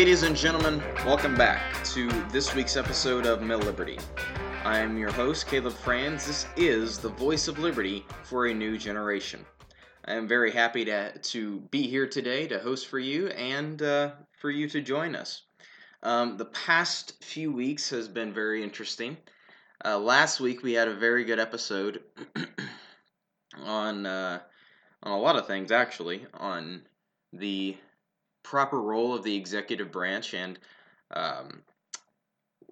[0.00, 0.82] Ladies and gentlemen.
[1.04, 3.98] Welcome back to this week's episode of Mill Liberty.
[4.64, 6.26] I am your host, Caleb Franz.
[6.26, 9.44] This is the voice of liberty for a new generation.
[10.06, 14.12] I am very happy to, to be here today to host for you and uh,
[14.38, 15.42] for you to join us.
[16.02, 19.18] Um, the past few weeks has been very interesting.
[19.84, 22.02] Uh, last week we had a very good episode
[23.64, 24.40] on uh,
[25.02, 26.84] on a lot of things actually on
[27.34, 27.76] the
[28.50, 30.58] proper role of the executive branch and
[31.12, 31.62] um,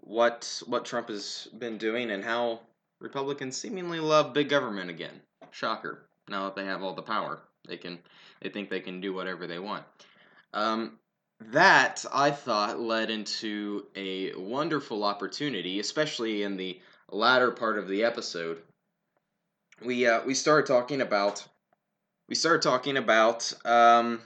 [0.01, 2.61] what what Trump has been doing and how
[3.01, 5.21] Republicans seemingly love big government again.
[5.53, 6.09] Shocker!
[6.29, 8.01] Now that they have all the power, they can
[8.43, 9.85] they think they can do whatever they want.
[10.53, 10.99] Um,
[11.53, 18.03] that I thought led into a wonderful opportunity, especially in the latter part of the
[18.03, 18.61] episode.
[19.85, 21.47] We uh, we started talking about
[22.29, 24.21] we started talking about um,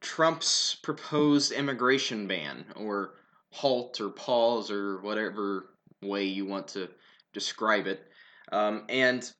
[0.00, 3.14] Trump's proposed immigration ban or
[3.50, 5.70] halt or pause or whatever
[6.02, 6.88] way you want to
[7.32, 8.06] describe it,
[8.52, 9.32] um, and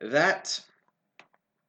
[0.00, 0.60] that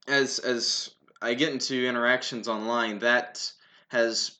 [0.08, 0.90] as as
[1.20, 3.50] I get into interactions online, that
[3.88, 4.38] has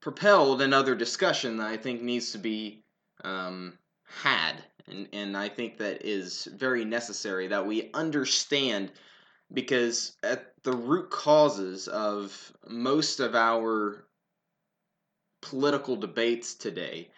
[0.00, 2.84] propelled another discussion that I think needs to be
[3.24, 8.92] um, had, and and I think that is very necessary that we understand
[9.52, 14.04] because at the root causes of most of our
[15.40, 17.08] political debates today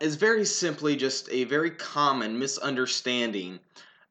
[0.00, 3.58] is very simply just a very common misunderstanding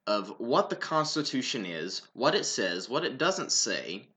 [0.08, 4.08] of what the Constitution is, what it says, what it doesn't say,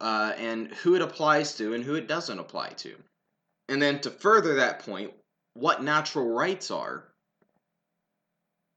[0.00, 2.94] uh, and who it applies to and who it doesn't apply to.
[3.68, 5.12] And then to further that point,
[5.54, 7.04] what natural rights are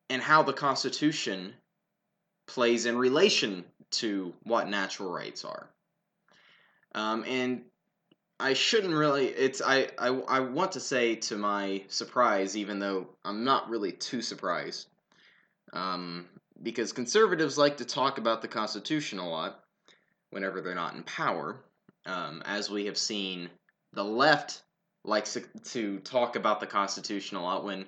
[0.09, 1.53] and how the Constitution
[2.53, 5.67] plays in relation to what natural rights are.
[6.93, 7.63] Um, and
[8.39, 9.27] I shouldn't really.
[9.27, 13.91] It's I, I I want to say to my surprise, even though I'm not really
[13.91, 14.87] too surprised,
[15.71, 16.27] um,
[16.61, 19.63] because conservatives like to talk about the Constitution a lot
[20.29, 21.63] whenever they're not in power,
[22.05, 23.49] um, as we have seen.
[23.93, 24.61] The left
[25.03, 25.37] likes
[25.71, 27.85] to talk about the Constitution a lot when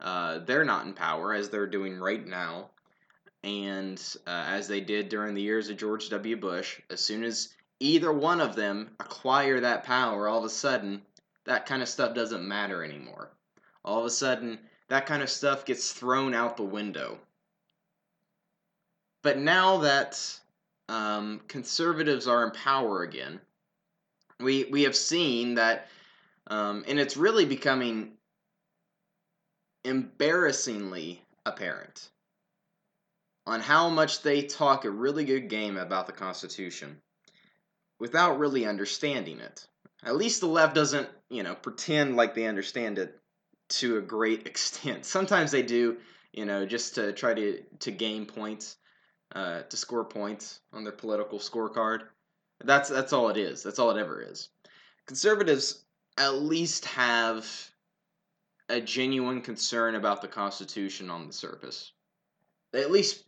[0.00, 2.70] uh, they're not in power, as they're doing right now,
[3.44, 6.36] and uh, as they did during the years of George W.
[6.36, 6.80] Bush.
[6.90, 11.02] As soon as either one of them acquire that power, all of a sudden,
[11.44, 13.30] that kind of stuff doesn't matter anymore.
[13.84, 17.18] All of a sudden, that kind of stuff gets thrown out the window.
[19.22, 20.40] But now that
[20.88, 23.40] um, conservatives are in power again,
[24.40, 25.88] we we have seen that,
[26.46, 28.12] um, and it's really becoming
[29.84, 32.10] embarrassingly apparent
[33.48, 37.00] on how much they talk a really good game about the Constitution
[37.98, 39.66] without really understanding it.
[40.04, 43.18] At least the left doesn't, you know, pretend like they understand it
[43.70, 45.06] to a great extent.
[45.06, 45.96] Sometimes they do,
[46.30, 48.76] you know, just to try to to gain points,
[49.34, 52.02] uh, to score points on their political scorecard.
[52.62, 53.62] That's that's all it is.
[53.62, 54.50] That's all it ever is.
[55.06, 55.86] Conservatives
[56.18, 57.46] at least have
[58.68, 61.92] a genuine concern about the Constitution on the surface.
[62.72, 63.24] They at least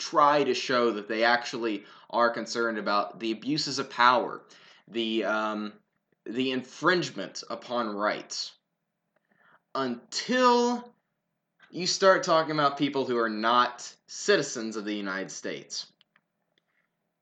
[0.00, 4.42] try to show that they actually are concerned about the abuses of power,
[4.88, 5.72] the um,
[6.24, 8.52] the infringement upon rights.
[9.74, 10.92] Until
[11.70, 15.86] you start talking about people who are not citizens of the United States.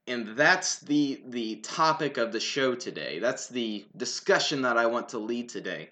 [0.06, 3.18] And that's the the topic of the show today.
[3.18, 5.90] That's the discussion that I want to lead today.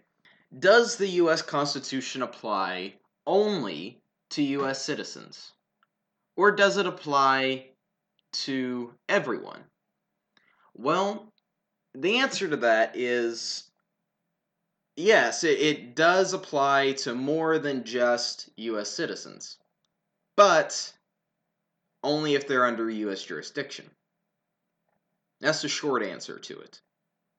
[0.59, 2.95] Does the US Constitution apply
[3.27, 4.01] only
[4.31, 5.53] to US citizens?
[6.37, 7.71] Or does it apply
[8.33, 9.65] to everyone?
[10.75, 11.33] Well,
[11.95, 13.71] the answer to that is
[14.97, 18.91] yes, it, it does apply to more than just U.S.
[18.91, 19.57] citizens,
[20.37, 20.93] but
[22.03, 23.23] only if they're under U.S.
[23.23, 23.91] jurisdiction.
[25.41, 26.81] That's the short answer to it.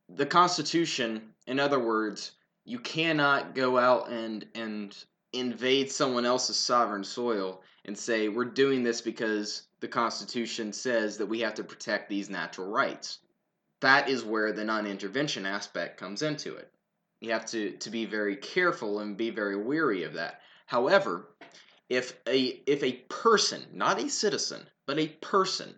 [0.10, 2.32] The Constitution, in other words,
[2.66, 4.96] you cannot go out and, and
[5.34, 11.26] invade someone else's sovereign soil and say we're doing this because the Constitution says that
[11.26, 13.20] we have to protect these natural rights.
[13.82, 16.72] That is where the non-intervention aspect comes into it.
[17.22, 20.42] You have to, to be very careful and be very weary of that.
[20.66, 21.28] However,
[21.90, 25.74] if a if a person, not a citizen, but a person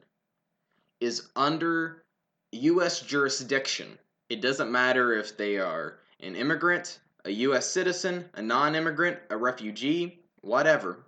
[1.00, 2.04] is under
[2.52, 3.98] US jurisdiction,
[4.30, 10.20] it doesn't matter if they are an immigrant, a US citizen, a non-immigrant, a refugee,
[10.42, 11.06] whatever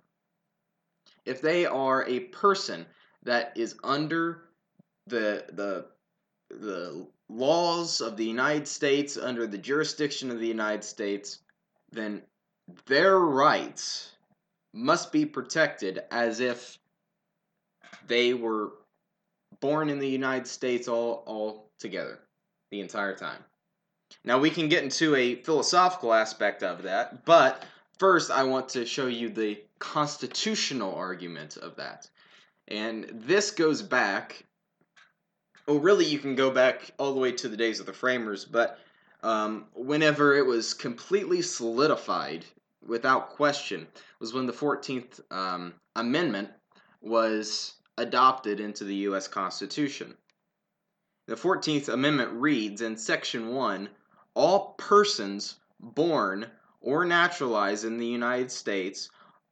[1.24, 2.86] if they are a person
[3.22, 4.48] that is under
[5.06, 5.86] the the
[6.50, 11.38] the laws of the United States under the jurisdiction of the United States,
[11.90, 12.22] then
[12.86, 14.10] their rights
[14.74, 16.78] must be protected as if
[18.06, 18.72] they were
[19.60, 22.18] born in the United States all all together
[22.70, 23.42] the entire time.
[24.24, 27.64] Now we can get into a philosophical aspect of that, but
[27.98, 32.08] first I want to show you the constitutional argument of that.
[32.68, 34.44] And this goes back
[35.66, 38.44] well really you can go back all the way to the days of the framers,
[38.44, 38.78] but
[39.22, 42.44] um, whenever it was completely solidified
[42.84, 43.86] without question
[44.18, 46.48] was when the 14th um, Amendment
[47.00, 49.28] was adopted into the U.S.
[49.28, 50.16] Constitution.
[51.28, 53.88] The 14th Amendment reads in Section 1
[54.34, 56.50] All persons born
[56.80, 59.10] or naturalized in the United States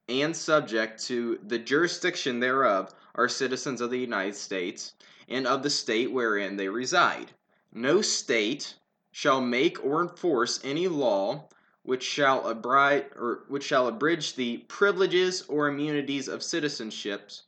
[0.09, 4.95] and subject to the jurisdiction thereof are citizens of the United States
[5.29, 7.31] and of the state wherein they reside.
[7.73, 8.75] No state
[9.13, 11.49] shall make or enforce any law
[11.83, 17.43] which shall abridge or which shall abridge the privileges or immunities of citizenships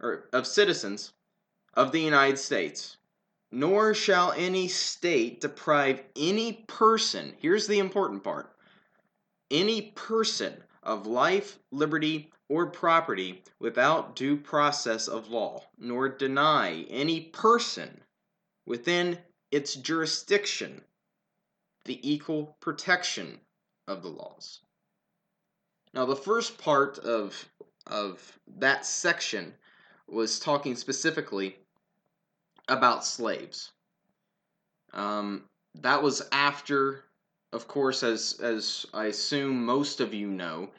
[0.00, 1.12] or of citizens
[1.74, 2.97] of the United States.
[3.50, 8.54] Nor shall any state deprive any person, here's the important part,
[9.50, 17.20] any person of life, liberty, or property without due process of law, nor deny any
[17.20, 18.02] person
[18.66, 19.18] within
[19.50, 20.84] its jurisdiction
[21.84, 23.40] the equal protection
[23.86, 24.60] of the laws.
[25.94, 27.48] Now, the first part of,
[27.86, 29.54] of that section
[30.06, 31.56] was talking specifically
[32.68, 33.72] about slaves.
[34.92, 35.44] Um,
[35.74, 37.04] that was after,
[37.52, 40.70] of course, as as I assume most of you know,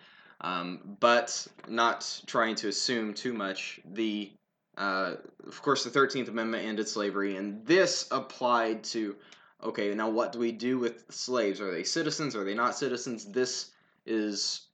[0.42, 3.80] um, but not trying to assume too much.
[3.94, 4.32] The
[4.78, 5.16] uh,
[5.48, 9.16] of course, the Thirteenth Amendment ended slavery, and this applied to.
[9.62, 11.60] Okay, now what do we do with slaves?
[11.60, 12.34] Are they citizens?
[12.34, 13.26] Are they not citizens?
[13.26, 13.72] This
[14.06, 14.68] is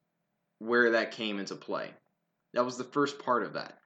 [0.59, 1.89] where that came into play.
[2.53, 3.79] That was the first part of that.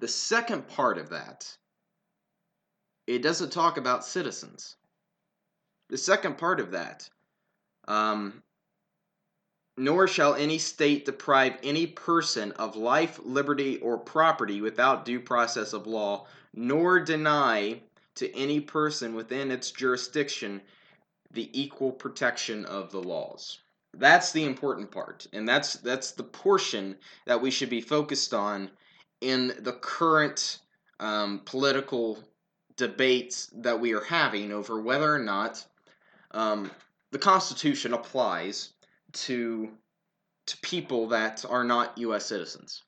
[0.00, 1.56] The second part of that,
[3.06, 4.76] it doesn't talk about citizens.
[5.90, 7.08] The second part of that,
[7.86, 8.42] um,
[9.76, 15.72] nor shall any state deprive any person of life, liberty, or property without due process
[15.72, 17.80] of law, nor deny
[18.14, 20.62] to any person within its jurisdiction
[21.32, 23.58] the equal protection of the laws.
[23.92, 26.96] That's the important part, and that's that's the portion
[27.26, 28.70] that we should be focused on
[29.20, 30.60] in the current
[31.00, 32.18] um, political
[32.76, 35.64] debates that we are having over whether or not
[36.32, 36.70] um,
[37.12, 38.72] the Constitution applies
[39.12, 39.70] to
[40.46, 42.26] to people that are not U.S.
[42.26, 42.82] citizens.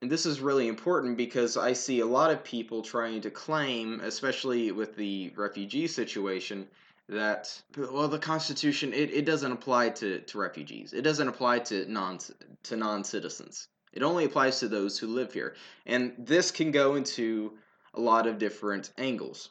[0.00, 4.00] And this is really important because I see a lot of people trying to claim,
[4.00, 6.66] especially with the refugee situation,
[7.08, 10.92] that well the Constitution it, it doesn't apply to, to refugees.
[10.92, 12.18] It doesn't apply to non
[12.62, 13.68] to non citizens.
[13.92, 15.54] It only applies to those who live here.
[15.84, 17.58] And this can go into
[17.94, 19.50] a lot of different angles.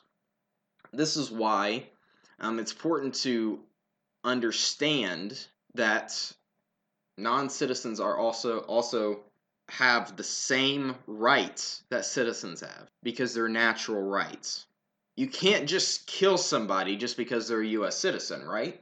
[0.92, 1.90] This is why
[2.40, 3.60] um, it's important to
[4.24, 6.34] understand that
[7.18, 9.24] non-citizens are also also
[9.70, 14.66] have the same rights that citizens have because they're natural rights.
[15.16, 18.82] You can't just kill somebody just because they're a US citizen, right?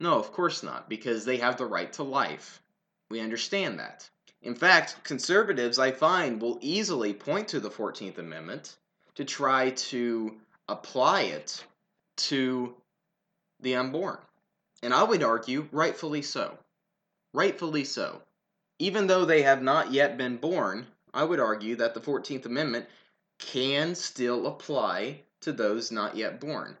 [0.00, 2.60] No, of course not, because they have the right to life.
[3.08, 4.08] We understand that.
[4.42, 8.76] In fact, conservatives, I find, will easily point to the 14th Amendment
[9.14, 10.34] to try to
[10.68, 11.64] apply it
[12.16, 12.74] to
[13.60, 14.18] the unborn.
[14.82, 16.58] And I would argue, rightfully so.
[17.32, 18.20] Rightfully so.
[18.80, 22.86] Even though they have not yet been born, I would argue that the 14th Amendment
[23.38, 26.76] can still apply to those not yet born.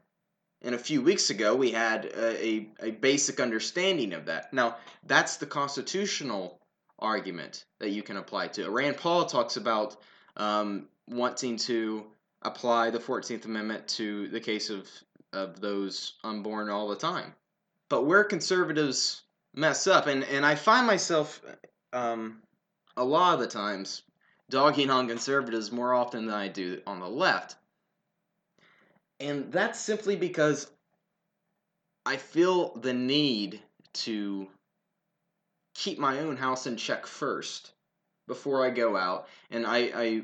[0.62, 4.52] And a few weeks ago, we had a, a, a basic understanding of that.
[4.52, 6.58] Now, that's the constitutional
[7.02, 8.70] argument that you can apply to.
[8.70, 9.96] Rand Paul talks about
[10.36, 12.06] um, wanting to
[12.42, 14.88] apply the 14th Amendment to the case of,
[15.32, 17.34] of those unborn all the time.
[17.90, 19.22] But where conservatives
[19.54, 21.42] mess up, and, and I find myself
[21.92, 22.38] um,
[22.96, 24.02] a lot of the times
[24.48, 27.56] dogging on conservatives more often than I do on the left.
[29.20, 30.70] And that's simply because
[32.04, 33.60] I feel the need
[33.94, 34.48] to
[35.74, 37.72] keep my own house in check first
[38.28, 39.28] before I go out.
[39.50, 40.22] And I, I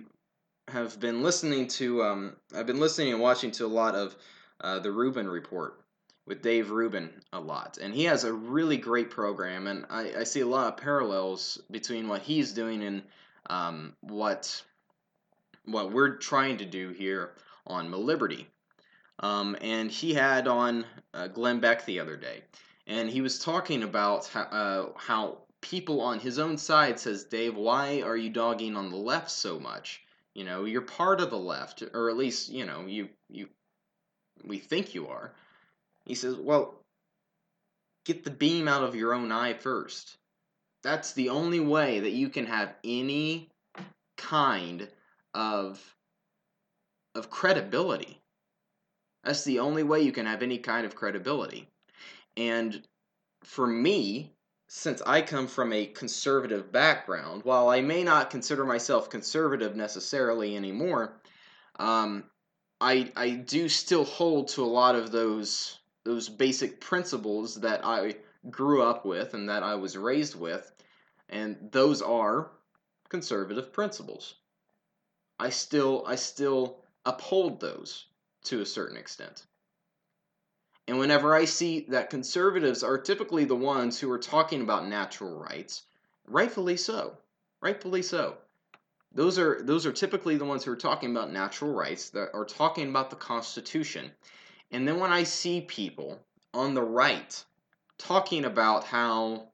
[0.69, 4.17] have been listening to um, I've been listening and watching to a lot of
[4.61, 5.81] uh, the Rubin Report
[6.27, 9.67] with Dave Rubin a lot, and he has a really great program.
[9.67, 13.03] And I, I see a lot of parallels between what he's doing and
[13.49, 14.63] um, what
[15.65, 17.31] what we're trying to do here
[17.67, 18.47] on Liberty.
[19.21, 22.43] um, and he had on uh, Glenn Beck the other day,
[22.89, 27.55] and he was talking about how, uh, how people on his own side says, Dave,
[27.55, 30.01] why are you dogging on the left so much?
[30.35, 33.49] You know, you're part of the left, or at least you know you you
[34.45, 35.33] we think you are.
[36.07, 36.75] He says, well,
[38.07, 40.17] get the beam out of your own eye first.
[40.83, 43.51] That's the only way that you can have any
[44.17, 44.89] kind
[45.35, 45.95] of
[47.15, 48.21] of credibility.
[49.25, 51.69] That's the only way you can have any kind of credibility.
[52.39, 52.87] And
[53.43, 54.37] for me,
[54.69, 60.55] since I come from a conservative background, while I may not consider myself conservative necessarily
[60.55, 61.21] anymore,
[61.81, 62.31] um,
[62.81, 68.19] I I do still hold to a lot of those those basic principles that I
[68.49, 70.71] grew up with and that I was raised with,
[71.29, 72.53] and those are
[73.09, 74.37] conservative principles.
[75.41, 78.07] I still I still uphold those
[78.45, 79.45] to a certain extent.
[80.89, 85.39] And whenever I see that conservatives are typically the ones who are talking about natural
[85.39, 85.83] rights,
[86.27, 87.19] rightfully so,
[87.61, 88.39] rightfully so.
[89.13, 92.47] Those are those are typically the ones who are talking about natural rights that are
[92.47, 94.11] talking about the Constitution.
[94.71, 96.21] And then when I see people
[96.55, 97.45] on the right
[97.99, 99.49] talking about how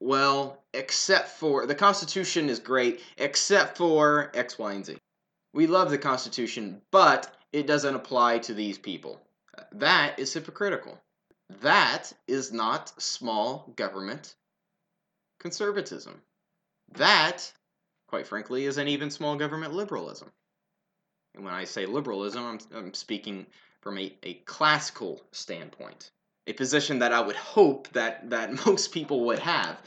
[0.00, 4.98] well, except for the Constitution is great, except for X, Y, and Z.
[5.52, 9.20] We love the Constitution, but it doesn't apply to these people.
[9.72, 11.00] That is hypocritical.
[11.60, 14.34] That is not small government
[15.40, 16.20] conservatism.
[16.92, 17.52] That,
[18.06, 20.30] quite frankly, isn't even small government liberalism.
[21.34, 23.46] And when I say liberalism, I'm, I'm speaking
[23.80, 26.10] from a, a classical standpoint
[26.46, 29.78] a position that I would hope that, that most people would have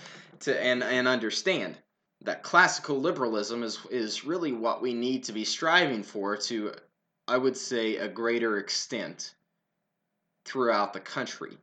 [0.42, 1.78] to and, and understand
[2.22, 6.74] that classical liberalism is is really what we need to be striving for to
[7.28, 9.36] I would say a greater extent
[10.46, 11.58] throughout the country.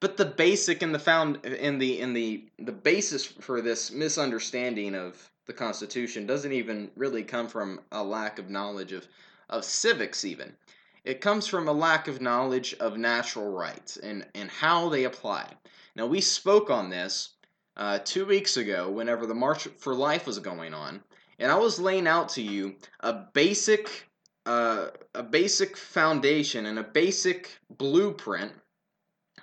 [0.00, 4.94] But the basic and the found in the in the the basis for this misunderstanding
[4.94, 9.06] of the Constitution doesn't even really come from a lack of knowledge of
[9.48, 10.56] of civics even.
[11.04, 15.52] It comes from a lack of knowledge of natural rights and, and how they apply.
[15.96, 17.30] Now, we spoke on this
[17.76, 21.02] uh, two weeks ago whenever the March for Life was going on,
[21.40, 24.08] and I was laying out to you a basic,
[24.46, 28.52] uh, a basic foundation and a basic blueprint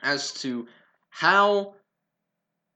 [0.01, 0.67] as to
[1.09, 1.73] how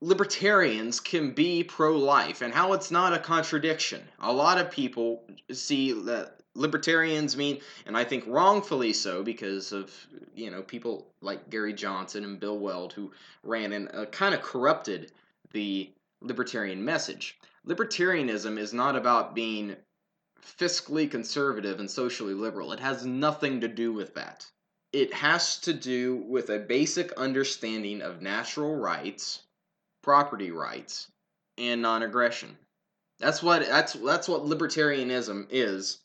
[0.01, 4.01] libertarians can be pro life and how it's not a contradiction.
[4.19, 9.91] A lot of people see that libertarians mean, and I think wrongfully so because of
[10.35, 13.11] you know people like Gary Johnson and Bill Weld who
[13.43, 15.11] ran and uh, kind of corrupted
[15.51, 15.89] the
[16.21, 17.37] libertarian message.
[17.65, 19.75] Libertarianism is not about being
[20.43, 22.71] fiscally conservative and socially liberal.
[22.71, 24.45] It has nothing to do with that.
[24.91, 29.41] It has to do with a basic understanding of natural rights,
[30.01, 31.07] property rights,
[31.57, 32.57] and non-aggression.
[33.19, 35.99] That's what that's that's what libertarianism is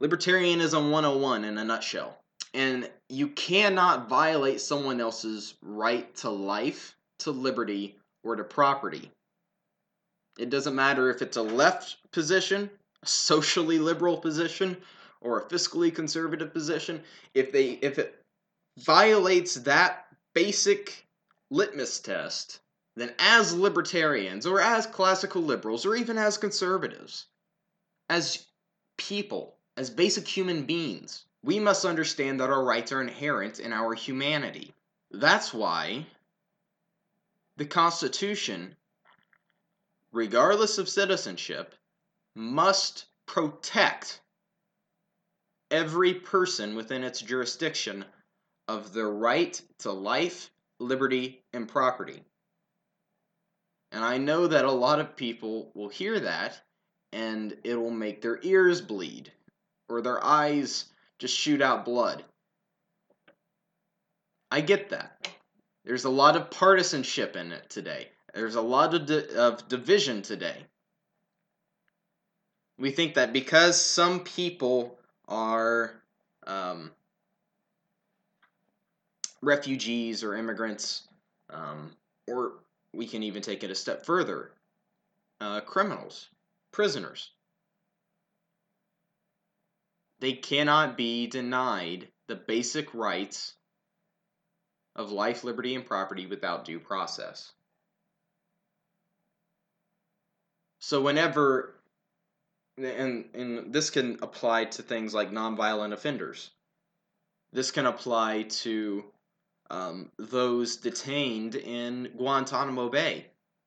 [0.00, 2.16] Libertarianism 101 in a nutshell.
[2.54, 9.10] And you cannot violate someone else's right to life, to liberty, or to property.
[10.38, 12.70] It doesn't matter if it's a left position,
[13.02, 14.76] a socially liberal position,
[15.20, 17.02] or a fiscally conservative position.
[17.34, 18.24] If they if it
[18.78, 21.06] violates that basic
[21.50, 22.60] litmus test,
[22.94, 27.26] then as libertarians or as classical liberals or even as conservatives,
[28.08, 28.46] as
[28.96, 33.94] people, as basic human beings, we must understand that our rights are inherent in our
[33.94, 34.74] humanity.
[35.10, 36.06] That's why
[37.56, 38.76] the Constitution,
[40.12, 41.74] regardless of citizenship,
[42.34, 44.20] must protect
[45.70, 48.04] every person within its jurisdiction
[48.66, 52.22] of the right to life, liberty, and property.
[53.92, 56.60] And I know that a lot of people will hear that
[57.12, 59.32] and it will make their ears bleed
[59.88, 60.84] or their eyes
[61.18, 62.24] just shoot out blood.
[64.50, 65.28] I get that.
[65.84, 68.08] There's a lot of partisanship in it today.
[68.34, 70.66] There's a lot of, di- of division today.
[72.78, 75.94] We think that because some people are
[76.46, 76.92] um,
[79.42, 81.02] refugees or immigrants,
[81.50, 81.90] um,
[82.28, 82.52] or
[82.94, 84.52] we can even take it a step further
[85.40, 86.28] uh, criminals,
[86.70, 87.30] prisoners,
[90.20, 93.54] they cannot be denied the basic rights
[94.96, 97.52] of life, liberty, and property without due process.
[100.80, 101.77] So whenever
[102.84, 106.50] and and this can apply to things like nonviolent offenders.
[107.52, 109.04] this can apply to
[109.70, 113.26] um, those detained in Guantanamo Bay.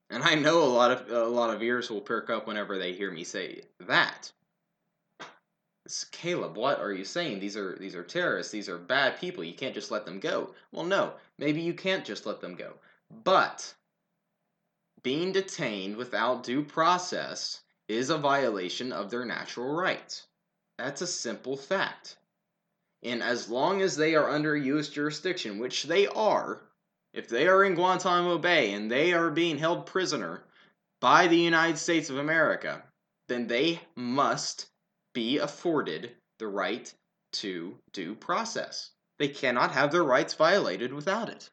[0.09, 2.93] And I know a lot of a lot of ears will perk up whenever they
[2.93, 4.31] hear me say that.
[5.85, 7.39] It's, Caleb, what are you saying?
[7.39, 8.51] These are these are terrorists.
[8.51, 9.43] These are bad people.
[9.43, 10.53] You can't just let them go.
[10.71, 12.73] Well, no, maybe you can't just let them go.
[13.23, 13.73] But
[15.03, 20.25] being detained without due process is a violation of their natural rights.
[20.77, 22.17] That's a simple fact.
[23.03, 24.89] And as long as they are under U.S.
[24.89, 26.61] jurisdiction, which they are,
[27.13, 30.43] if they are in Guantanamo Bay and they are being held prisoner
[30.99, 32.83] by the United States of America,
[33.27, 34.67] then they must
[35.13, 36.93] be afforded the right
[37.33, 38.91] to due process.
[39.19, 41.49] They cannot have their rights violated without it.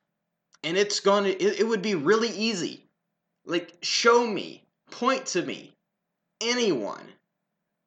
[0.63, 2.85] And it's going to, it, it would be really easy.
[3.45, 5.75] Like, show me, point to me,
[6.41, 7.07] anyone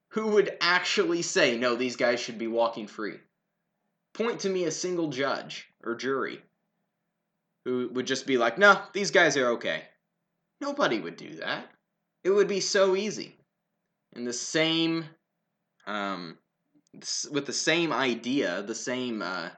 [0.10, 3.17] who would actually say, no, these guys should be walking free.
[4.13, 6.41] Point to me a single judge or jury
[7.65, 9.84] who would just be like, no, these guys are okay.
[10.60, 11.72] Nobody would do that.
[12.24, 13.38] It would be so easy.
[14.13, 15.05] And the same,
[15.88, 16.38] um,
[17.31, 19.50] with the same idea, the same uh,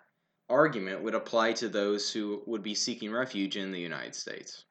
[0.49, 4.65] argument would apply to those who would be seeking refuge in the United States.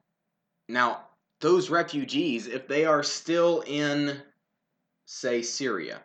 [0.69, 1.07] Now,
[1.43, 4.23] those refugees, if they are still in,
[5.07, 6.01] say, Syria,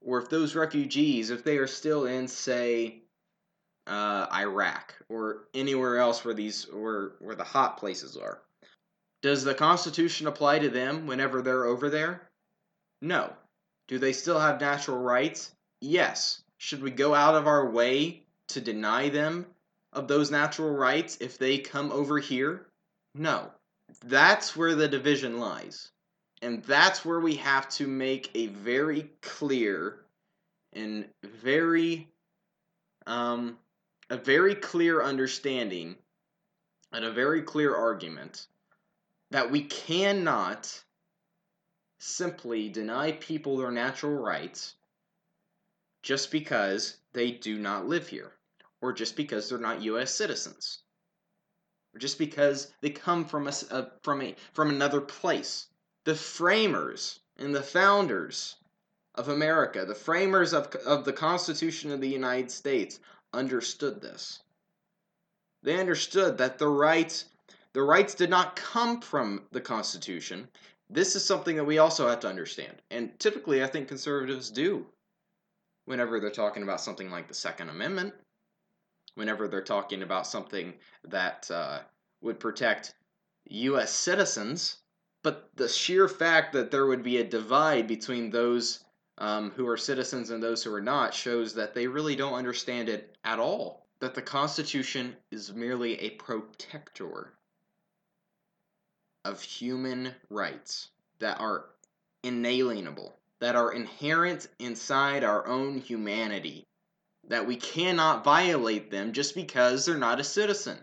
[0.00, 3.02] or if those refugees, if they are still in, say,
[3.86, 8.42] uh, Iraq or anywhere else where these where where the hot places are,
[9.22, 12.28] does the Constitution apply to them whenever they're over there?
[13.00, 13.32] No.
[13.88, 15.50] Do they still have natural rights?
[15.80, 16.42] Yes.
[16.58, 19.46] Should we go out of our way to deny them
[19.94, 22.66] of those natural rights if they come over here?
[23.14, 23.50] No.
[24.04, 25.90] That's where the division lies.
[26.42, 30.04] And that's where we have to make a very clear
[30.72, 32.08] and very
[33.06, 33.58] um,
[34.10, 35.96] a very clear understanding
[36.92, 38.46] and a very clear argument
[39.30, 40.82] that we cannot
[41.98, 44.74] simply deny people their natural rights
[46.02, 48.32] just because they do not live here
[48.80, 50.82] or just because they're not US citizens
[51.98, 55.66] just because they come from a, a, from a from another place.
[56.04, 58.56] The framers and the founders
[59.14, 63.00] of America, the framers of, of the Constitution of the United States,
[63.32, 64.40] understood this.
[65.62, 67.26] They understood that the rights
[67.72, 70.48] the rights did not come from the Constitution.
[70.88, 72.80] This is something that we also have to understand.
[72.90, 74.86] And typically I think conservatives do
[75.84, 78.14] whenever they're talking about something like the Second Amendment
[79.18, 81.80] whenever they're talking about something that uh,
[82.20, 82.94] would protect
[83.50, 83.92] U.S.
[83.92, 84.76] citizens,
[85.24, 88.84] but the sheer fact that there would be a divide between those
[89.18, 92.88] um, who are citizens and those who are not shows that they really don't understand
[92.88, 93.88] it at all.
[93.98, 97.32] That the Constitution is merely a protector
[99.24, 101.64] of human rights that are
[102.22, 106.67] inalienable, that are inherent inside our own humanity,
[107.28, 110.78] that we cannot violate them just because they're not a citizen.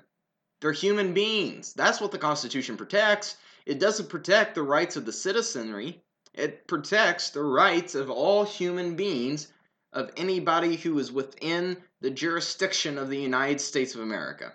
[0.62, 1.74] They're human beings.
[1.74, 3.38] That's what the Constitution protects.
[3.66, 6.04] It doesn't protect the rights of the citizenry,
[6.34, 9.48] it protects the rights of all human beings,
[9.94, 14.54] of anybody who is within the jurisdiction of the United States of America.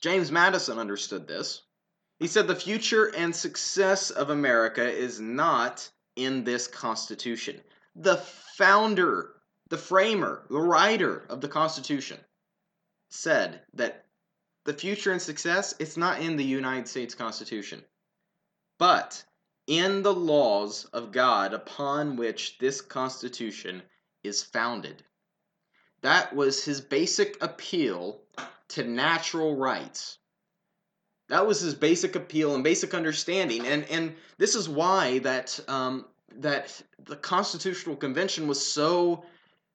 [0.00, 1.62] James Madison understood this.
[2.20, 7.60] He said the future and success of America is not in this Constitution.
[7.96, 9.34] The founder
[9.68, 12.18] the framer, the writer of the Constitution,
[13.10, 14.06] said that
[14.64, 17.84] the future and success, it's not in the United States Constitution,
[18.78, 19.24] but
[19.66, 23.82] in the laws of God upon which this Constitution
[24.22, 25.04] is founded.
[26.00, 28.22] That was his basic appeal
[28.68, 30.18] to natural rights.
[31.28, 36.06] That was his basic appeal and basic understanding, and and this is why that um,
[36.36, 39.24] that the Constitutional Convention was so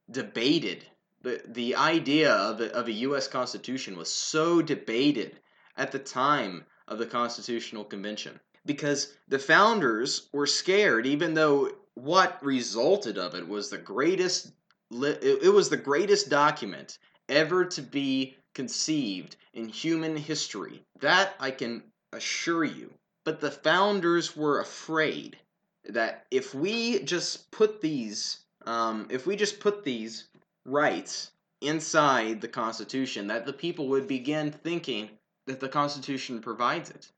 [0.10, 0.86] debated.
[1.22, 3.28] The, the idea of a, of a U.S.
[3.28, 5.40] Constitution was so debated
[5.78, 12.44] at the time of the Constitutional Convention because the founders were scared, even though what
[12.44, 14.52] resulted of it was the greatest
[14.92, 20.84] it was the greatest document ever to be conceived in human history.
[21.00, 22.94] That I can assure you.
[23.24, 25.38] But the founders were afraid
[25.86, 30.26] that if we just put these um, if we just put these
[30.66, 35.10] rights inside the Constitution, that the people would begin thinking
[35.46, 37.10] that the Constitution provides it.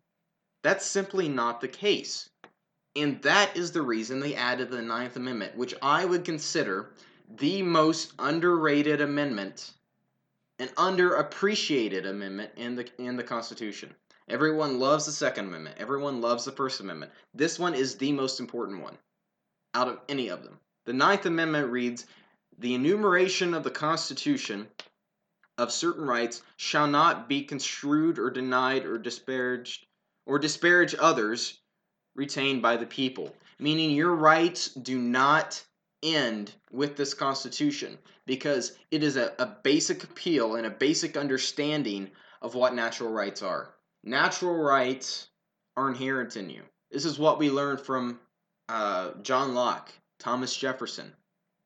[0.64, 2.30] That's simply not the case.
[2.96, 6.92] And that is the reason they added the Ninth Amendment, which I would consider
[7.38, 9.74] the most underrated amendment
[10.60, 13.94] an underappreciated amendment in the in the Constitution.
[14.28, 15.76] Everyone loves the Second Amendment.
[15.80, 17.12] Everyone loves the First Amendment.
[17.34, 18.98] This one is the most important one
[19.74, 20.58] out of any of them.
[20.86, 22.06] The Ninth Amendment reads
[22.60, 24.68] The enumeration of the Constitution
[25.58, 29.88] of certain rights shall not be construed or denied or disparaged
[30.28, 31.60] or disparage others
[32.16, 33.36] retained by the people.
[33.58, 35.64] Meaning your rights do not
[36.04, 42.12] end with this Constitution because it is a, a basic appeal and a basic understanding
[42.42, 43.74] of what natural rights are.
[44.04, 45.30] Natural rights
[45.78, 46.64] are inherent in you.
[46.92, 48.20] This is what we learned from
[48.70, 51.14] uh, John Locke, Thomas Jefferson.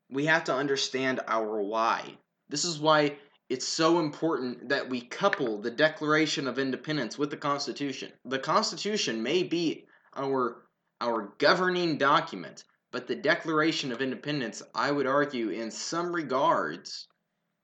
[0.09, 2.17] We have to understand our why.
[2.49, 3.17] This is why
[3.49, 8.11] it's so important that we couple the Declaration of Independence with the Constitution.
[8.25, 10.65] The Constitution may be our
[11.01, 17.07] our governing document, but the Declaration of Independence, I would argue, in some regards,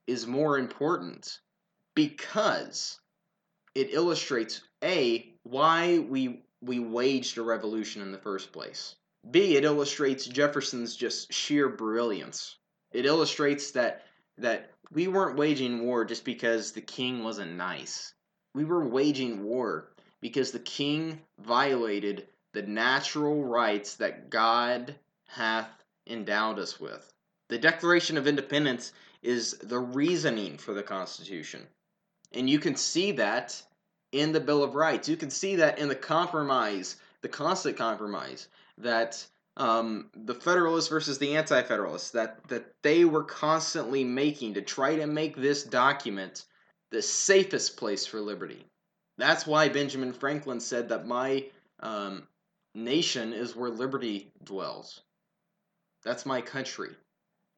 [0.07, 1.39] is more important
[1.95, 2.99] because
[3.73, 8.95] it illustrates A, why we we waged a revolution in the first place.
[9.31, 12.57] B, it illustrates Jefferson's just sheer brilliance.
[12.91, 14.05] It illustrates that
[14.37, 18.13] that we weren't waging war just because the king wasn't nice.
[18.53, 24.95] We were waging war because the king violated the natural rights that God
[25.27, 25.69] hath
[26.07, 27.11] endowed us with.
[27.49, 31.67] The Declaration of Independence is the reasoning for the Constitution.
[32.31, 33.61] And you can see that
[34.11, 35.09] in the Bill of Rights.
[35.09, 39.25] You can see that in the compromise, the constant compromise, that
[39.57, 44.95] um, the Federalists versus the Anti Federalists, that, that they were constantly making to try
[44.95, 46.45] to make this document
[46.91, 48.65] the safest place for liberty.
[49.17, 51.45] That's why Benjamin Franklin said that my
[51.79, 52.27] um,
[52.73, 55.01] nation is where liberty dwells.
[56.03, 56.95] That's my country.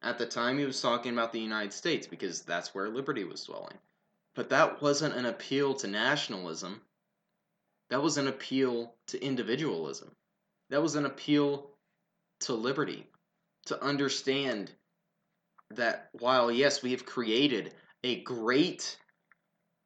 [0.02, 3.44] At the time, he was talking about the United States because that's where liberty was
[3.44, 3.76] dwelling.
[4.34, 6.80] But that wasn't an appeal to nationalism.
[7.90, 10.12] That was an appeal to individualism.
[10.70, 11.70] That was an appeal
[12.40, 13.06] to liberty,
[13.66, 14.70] to understand
[15.70, 18.96] that while, yes, we have created a great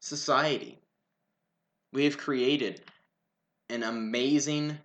[0.01, 0.79] society,
[1.93, 2.83] we have created
[3.71, 4.79] an amazing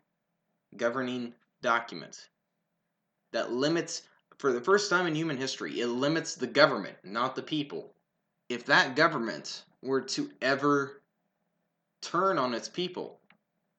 [0.76, 2.30] governing document
[3.34, 4.04] that limits,
[4.38, 7.94] for the first time in human history, it limits the government, not the people.
[8.50, 11.02] If that government were to ever
[12.02, 13.20] turn on its people,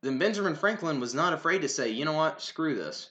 [0.02, 3.10] then Benjamin Franklin was not afraid to say, you know what, screw this.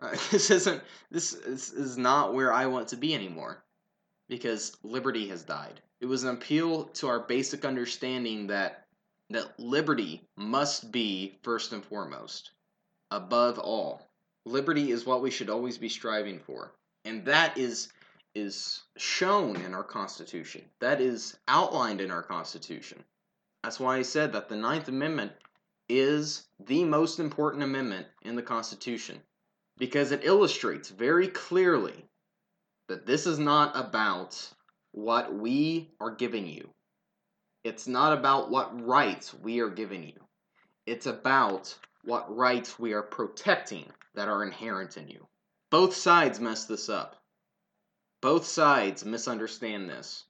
[0.00, 3.62] Uh, this isn't this is, is not where I want to be anymore
[4.28, 5.80] because liberty has died.
[6.00, 8.86] It was an appeal to our basic understanding that
[9.30, 12.50] that liberty must be first and foremost,
[13.10, 14.10] above all.
[14.44, 16.72] Liberty is what we should always be striving for,
[17.04, 17.88] and that is
[18.34, 20.64] is shown in our Constitution.
[20.80, 23.04] That is outlined in our Constitution.
[23.62, 25.32] That's why I said that the Ninth Amendment
[25.88, 29.20] is the most important amendment in the Constitution
[29.78, 32.04] because it illustrates very clearly
[32.88, 34.38] that this is not about
[34.92, 36.68] what we are giving you.
[37.64, 40.20] It's not about what rights we are giving you.
[40.86, 45.26] It's about what rights we are protecting that are inherent in you.
[45.70, 47.16] Both sides mess this up.
[48.20, 50.24] Both sides misunderstand this.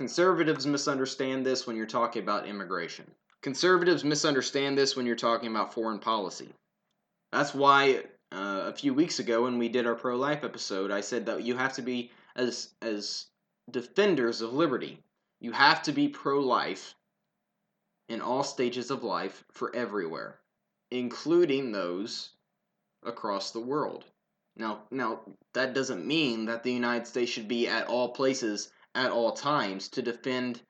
[0.00, 3.04] Conservatives misunderstand this when you're talking about immigration.
[3.42, 6.54] Conservatives misunderstand this when you're talking about foreign policy.
[7.32, 11.02] That's why uh, a few weeks ago when we did our pro life episode, I
[11.02, 13.26] said that you have to be as as
[13.70, 14.98] defenders of liberty.
[15.38, 16.94] You have to be pro life
[18.08, 20.40] in all stages of life for everywhere,
[20.90, 22.30] including those
[23.02, 24.06] across the world.
[24.56, 25.20] Now, now
[25.52, 29.88] that doesn't mean that the United States should be at all places at all times
[29.88, 30.60] to defend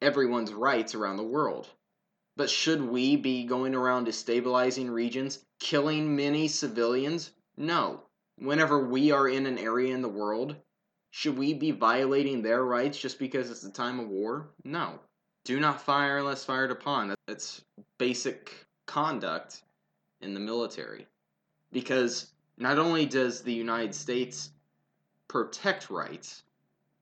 [0.00, 1.68] everyone's rights around the world.
[2.36, 7.30] But should we be going around destabilizing regions, killing many civilians?
[7.56, 8.02] No.
[8.38, 10.56] Whenever we are in an area in the world,
[11.10, 14.50] should we be violating their rights just because it's a time of war?
[14.64, 15.00] No.
[15.44, 17.14] Do not fire unless fired upon.
[17.26, 17.64] That's
[17.98, 18.52] basic
[18.86, 19.62] conduct
[20.20, 21.06] in the military.
[21.72, 24.50] Because not only does the United States
[25.28, 26.42] protect rights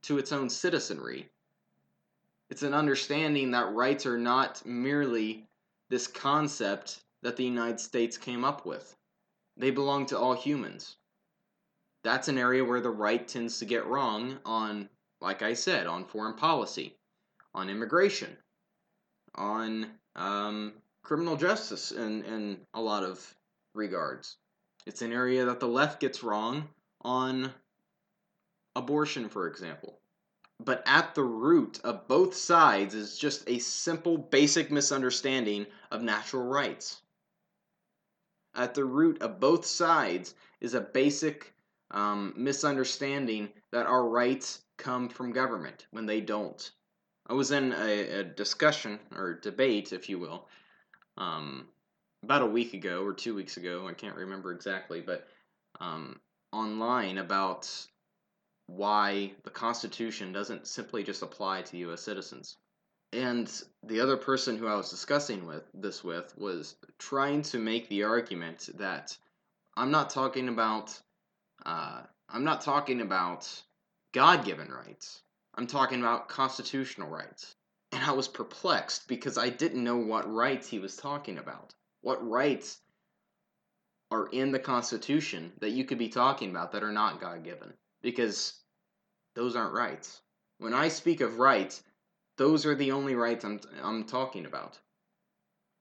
[0.04, 1.28] to its own citizenry,
[2.50, 5.46] it's an understanding that rights are not merely
[5.88, 8.96] this concept that the United States came up with.
[9.56, 10.96] They belong to all humans.
[12.02, 14.90] That's an area where the right tends to get wrong on,
[15.20, 16.96] like I said, on foreign policy,
[17.54, 18.36] on immigration,
[19.34, 19.86] on
[20.16, 23.34] um, criminal justice in, in a lot of
[23.74, 24.36] regards.
[24.86, 26.68] It's an area that the left gets wrong
[27.00, 27.52] on
[28.76, 29.98] abortion, for example.
[30.60, 36.44] But at the root of both sides is just a simple, basic misunderstanding of natural
[36.44, 37.02] rights.
[38.54, 41.52] At the root of both sides is a basic
[41.90, 46.70] um, misunderstanding that our rights come from government when they don't.
[47.26, 50.48] I was in a, a discussion or debate, if you will,
[51.16, 51.68] um,
[52.22, 53.88] about a week ago or two weeks ago.
[53.88, 55.26] I can't remember exactly, but
[55.80, 56.20] um,
[56.52, 57.70] online about
[58.66, 62.02] why the Constitution doesn't simply just apply to U.S.
[62.02, 62.56] citizens.
[63.12, 63.50] And
[63.82, 68.04] the other person who I was discussing with this with was trying to make the
[68.04, 69.16] argument that
[69.76, 71.00] I'm not talking about
[71.64, 73.48] uh, I'm not talking about
[74.12, 75.22] God-given rights.
[75.54, 77.54] I'm talking about constitutional rights.
[77.92, 81.74] And I was perplexed because I didn't know what rights he was talking about.
[82.00, 82.80] What rights
[84.10, 87.72] are in the Constitution that you could be talking about that are not God given?
[88.04, 88.52] Because
[89.34, 90.20] those aren't rights.
[90.58, 91.82] When I speak of rights,
[92.36, 94.78] those are the only rights I'm, I'm talking about.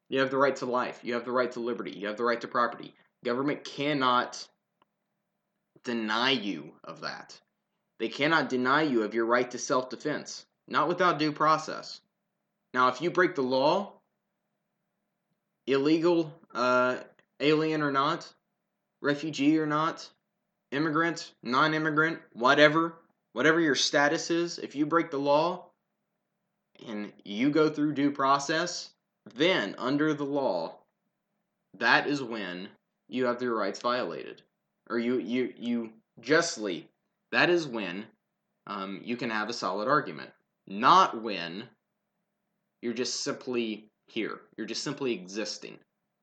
[0.07, 2.23] You have the right to life, you have the right to liberty, you have the
[2.23, 2.95] right to property.
[3.25, 4.47] Government cannot
[5.83, 7.37] deny you of that.
[7.99, 11.99] They cannot deny you of your right to self defense, not without due process.
[12.73, 13.93] Now, if you break the law,
[15.67, 16.99] illegal, uh,
[17.41, 18.31] alien or not,
[19.01, 20.09] refugee or not,
[20.73, 22.95] immigrant, non immigrant, whatever,
[23.33, 25.67] whatever your status is, if you break the law
[26.87, 28.89] and you go through due process,
[29.35, 30.75] then under the law,
[31.77, 32.67] that is when
[33.07, 34.41] you have your rights violated.
[34.89, 36.89] Or you, you, you justly
[37.33, 38.05] that is when
[38.67, 40.29] um, you can have a solid argument.
[40.67, 41.63] Not when
[42.83, 45.79] you're just simply here, you're just simply existing.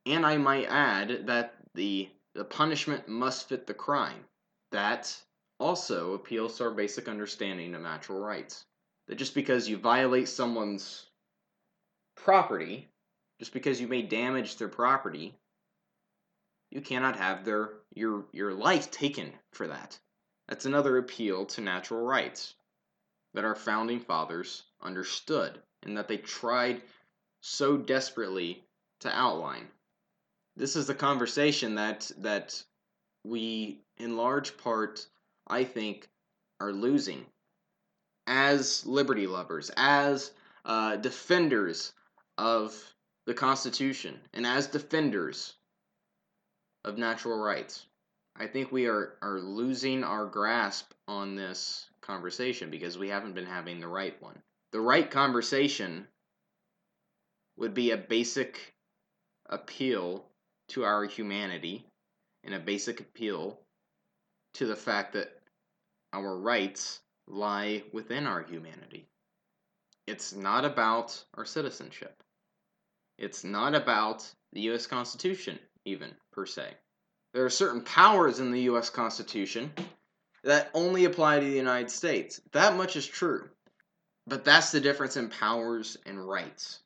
[0.06, 4.24] And I might add that the, the punishment must fit the crime.
[4.70, 5.16] That
[5.59, 8.64] also appeals to our basic understanding of natural rights.
[9.06, 11.06] That just because you violate someone's
[12.14, 12.88] property,
[13.38, 15.35] just because you may damage their property,
[16.70, 19.98] you cannot have their your your life taken for that.
[20.48, 22.54] That's another appeal to natural rights
[23.35, 26.83] that our founding fathers understood and that they tried
[27.40, 28.64] so desperately
[29.00, 29.68] to outline.
[30.56, 32.62] This is the conversation that that
[33.24, 35.06] we in large part
[35.46, 36.09] I think
[36.61, 37.26] are losing
[38.26, 40.30] as liberty lovers, as
[40.64, 41.92] uh, defenders
[42.38, 42.94] of
[43.26, 45.54] the Constitution, and as defenders
[46.85, 47.87] of natural rights.
[48.37, 53.46] I think we are, are losing our grasp on this conversation because we haven't been
[53.46, 54.40] having the right one.
[54.72, 56.06] The right conversation
[57.56, 58.74] would be a basic
[59.46, 60.24] appeal
[60.68, 61.85] to our humanity
[62.44, 63.61] and a basic appeal
[64.55, 65.31] to the fact that
[66.12, 69.09] our rights lie within our humanity.
[70.07, 72.22] It's not about our citizenship.
[73.18, 74.87] It's not about the U.S.
[74.87, 76.74] Constitution, even, per se.
[77.33, 78.90] There are certain powers in the U.S.
[78.90, 79.72] Constitution
[80.42, 82.40] that only apply to the United States.
[82.53, 83.48] That much is true.
[84.26, 86.81] But that's the difference in powers and rights.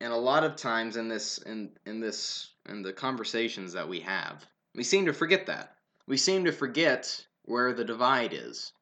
[0.00, 4.00] And a lot of times in this in in this in the conversations that we
[4.00, 5.74] have, we seem to forget that.
[6.06, 8.72] We seem to forget where the divide is.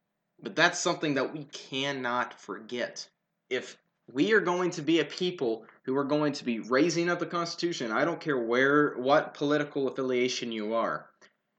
[0.40, 3.08] But that's something that we cannot forget.
[3.50, 3.76] If
[4.12, 7.26] we are going to be a people who are going to be raising up the
[7.26, 7.92] Constitution.
[7.92, 11.06] I don't care where, what political affiliation you are.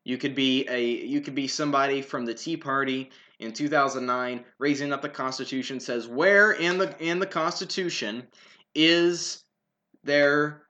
[0.03, 4.91] You could be a, you could be somebody from the Tea Party in 2009 raising
[4.91, 5.79] up the Constitution.
[5.79, 8.27] Says where in the in the Constitution
[8.73, 9.43] is
[10.03, 10.63] there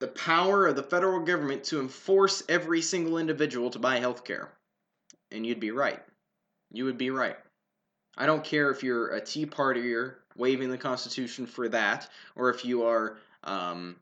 [0.00, 4.50] the power of the federal government to enforce every single individual to buy health care?
[5.30, 6.00] And you'd be right.
[6.72, 7.36] You would be right.
[8.16, 12.64] I don't care if you're a Tea Partier waving the Constitution for that, or if
[12.64, 13.96] you are um,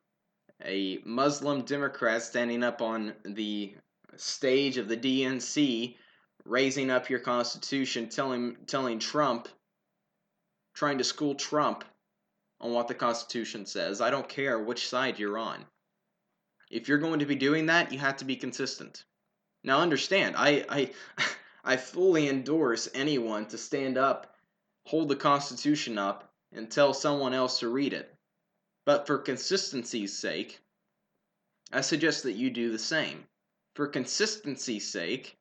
[0.65, 3.75] a Muslim Democrat standing up on the
[4.17, 5.97] stage of the DNC,
[6.45, 9.49] raising up your Constitution, telling telling Trump,
[10.75, 11.85] trying to school Trump
[12.61, 14.01] on what the Constitution says.
[14.01, 15.65] I don't care which side you're on.
[16.71, 19.05] If you're going to be doing that, you have to be consistent.
[19.65, 20.93] Now understand, I I
[21.65, 24.35] I fully endorse anyone to stand up
[24.89, 28.15] hold the Constitution up and tell someone else to read it.
[28.87, 30.61] But for consistency's sake,
[31.71, 33.27] I suggest that you do the same.
[33.75, 35.37] For consistency's sake,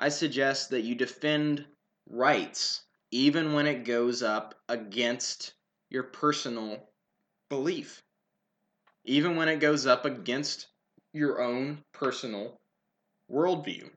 [0.00, 1.64] I suggest that you defend
[2.08, 5.54] rights even when it goes up against
[5.90, 6.90] your personal
[7.48, 8.02] belief.
[9.08, 10.66] Even when it goes up against
[11.14, 12.60] your own personal
[13.30, 13.90] worldview.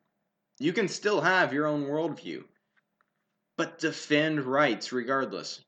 [0.58, 2.46] You can still have your own worldview.
[3.58, 5.62] but defend rights regardless.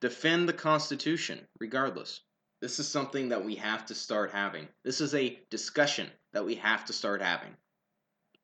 [0.00, 2.20] Defend the Constitution regardless.
[2.60, 4.68] This is something that we have to start having.
[4.84, 7.56] This is a discussion that we have to start having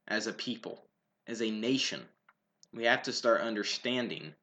[0.08, 0.82] as a people,
[1.26, 2.02] as a nation.
[2.72, 4.34] We have to start understanding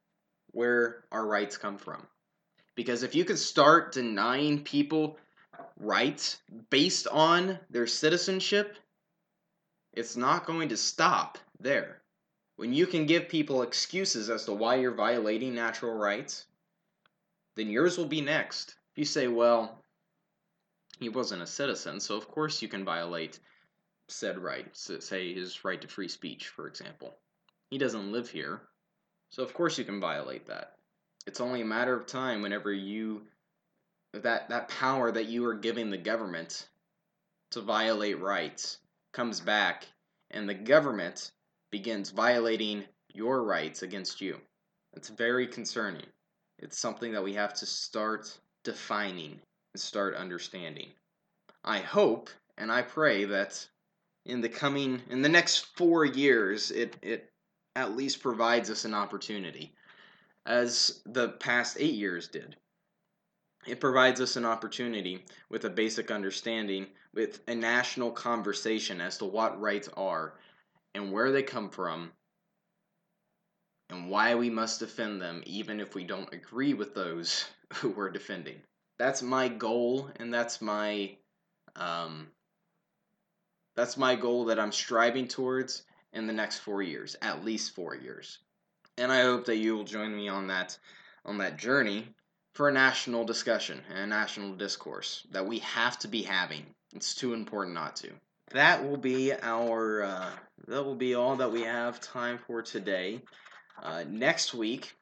[0.52, 2.08] where our rights come from.
[2.76, 5.18] Because if you can start denying people
[5.78, 6.38] rights
[6.70, 8.78] based on their citizenship,
[9.94, 12.02] it's not going to stop there.
[12.58, 16.46] When you can give people excuses as to why you're violating natural rights,
[17.56, 18.76] then yours will be next.
[18.92, 19.82] If you say, well,
[21.00, 23.40] he wasn't a citizen, so of course you can violate
[24.08, 27.18] said rights, say his right to free speech, for example.
[27.70, 28.62] He doesn't live here,
[29.30, 30.78] so of course you can violate that.
[31.26, 33.24] It's only a matter of time whenever you
[34.24, 36.68] that that power that you are giving the government
[37.52, 38.80] to violate rights
[39.14, 39.88] comes back
[40.32, 41.32] and the government
[41.72, 44.38] begins violating your rights against you.
[44.94, 46.06] It's very concerning.
[46.60, 49.40] It's something that we have to start defining
[49.74, 50.90] and start understanding.
[51.64, 53.68] I hope and I pray that
[54.26, 57.32] in the coming in the next 4 years it it
[57.76, 59.74] at least provides us an opportunity
[60.46, 62.56] as the past 8 years did.
[63.68, 69.26] It provides us an opportunity with a basic understanding with a national conversation as to
[69.26, 70.34] what rights are
[70.94, 72.12] and where they come from
[73.90, 78.10] and why we must defend them even if we don't agree with those who we're
[78.10, 78.62] defending.
[79.00, 81.18] That's my goal and that's my
[81.76, 82.28] um,
[83.76, 87.96] that's my goal that I'm striving towards in the next 4 years, at least 4
[87.96, 88.38] years.
[88.98, 90.78] And I hope that you will join me on that
[91.26, 92.08] on that journey
[92.56, 96.66] for a national discussion and a national discourse that we have to be having.
[96.96, 98.10] It's too important not to
[98.52, 100.32] that will be our uh,
[100.68, 103.22] that will be all that we have time for today.
[103.82, 104.96] Uh, next week,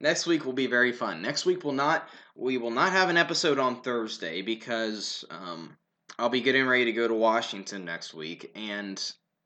[0.00, 1.22] next week will be very fun.
[1.22, 5.76] Next week will not we will not have an episode on Thursday because um,
[6.18, 9.00] I'll be getting ready to go to Washington next week, and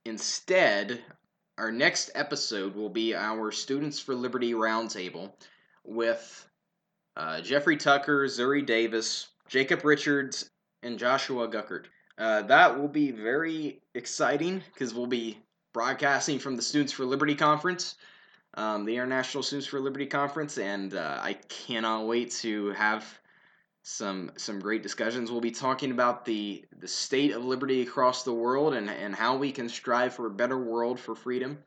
[0.05, 1.01] instead,
[1.57, 5.33] our next episode will be our Students for Liberty Roundtable
[5.85, 6.48] with
[7.19, 10.51] uh, Jeffrey Tucker, Zuri Davis, Jacob Richards,
[10.85, 11.87] and Joshua Guckert.
[12.17, 15.39] Uh, that will be very exciting because we'll be
[15.75, 17.97] broadcasting from the Students for Liberty Conference,
[18.55, 23.05] um, the International Students for Liberty Conference, and uh, I cannot wait to have
[23.83, 25.31] some some great discussions.
[25.31, 29.37] We'll be talking about the the state of liberty across the world and and how
[29.37, 31.59] we can strive for a better world for freedom.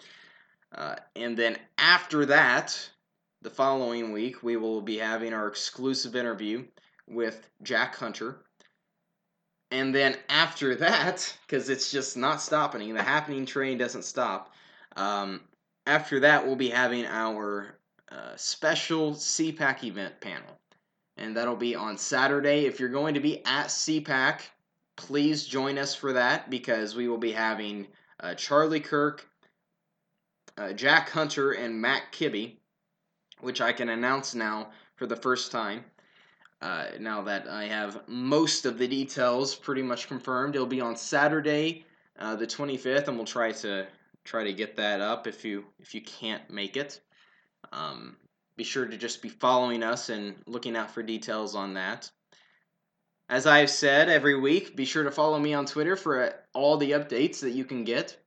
[0.74, 2.90] Uh, and then after that,
[3.42, 6.66] the following week, we will be having our exclusive interview
[7.08, 8.46] with Jack Hunter
[9.72, 14.54] and then after that, because it's just not stopping, the happening train doesn't stop.
[14.98, 15.42] Um,
[15.88, 17.78] after that, we'll be having our
[18.12, 20.60] uh, special CPAC event panel.
[21.16, 22.66] And that'll be on Saturday.
[22.66, 24.42] If you're going to be at CPAC,
[24.98, 27.88] please join us for that because we will be having
[28.20, 29.26] uh, Charlie Kirk,
[30.58, 32.58] uh, Jack Hunter, and Matt Kibbe,
[33.42, 35.84] which I can announce now for the first time.
[36.62, 40.96] Uh, now that I have most of the details pretty much confirmed, it'll be on
[40.96, 41.86] Saturday,
[42.20, 43.88] uh, the 25th, and we'll try to
[44.24, 47.02] try to get that up if you if you can't make it.
[47.72, 48.16] Um,
[48.56, 52.12] be sure to just be following us and looking out for details on that.
[53.28, 56.78] As I've said every week, be sure to follow me on Twitter for uh, all
[56.78, 58.18] the updates that you can get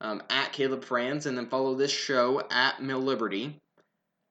[0.00, 3.60] um, at Caleb Franz, and then follow this show at Mill Liberty.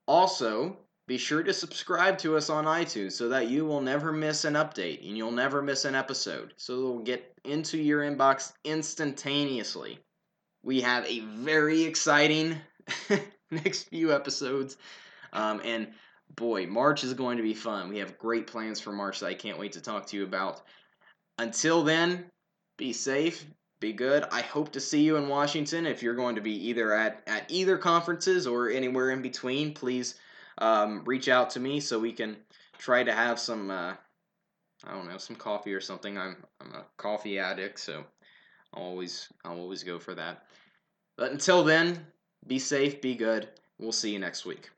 [0.08, 0.78] Also,
[1.08, 4.56] be sure to subscribe to us on iTunes so that you will never miss an
[4.56, 6.54] update and you'll never miss an episode.
[6.58, 10.00] So it'll get into your inbox instantaneously.
[10.64, 12.58] We have a very exciting
[13.52, 14.78] next few episodes.
[15.32, 15.88] Um, and
[16.36, 17.90] boy, March is going to be fun.
[17.90, 20.62] We have great plans for March that I can't wait to talk to you about.
[21.38, 22.26] Until then,
[22.78, 23.46] be safe,
[23.80, 24.26] be good.
[24.32, 25.86] I hope to see you in Washington.
[25.86, 30.16] If you're going to be either at, at either conferences or anywhere in between, please
[30.58, 32.38] um, reach out to me so we can
[32.78, 33.94] try to have some uh,
[34.86, 36.18] I don't know some coffee or something.
[36.18, 38.04] I'm I'm a coffee addict, so
[38.74, 40.44] I'll always I'll always go for that.
[41.18, 42.06] But until then,
[42.46, 43.50] be safe, be good.
[43.80, 44.70] We'll see you next week.